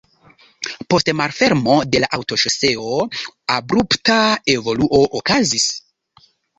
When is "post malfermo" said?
0.93-1.75